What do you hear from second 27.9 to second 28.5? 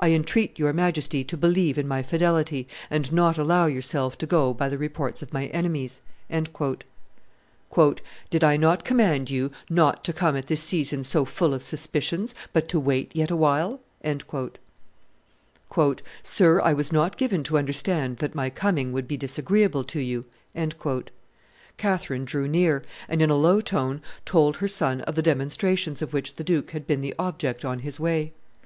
way.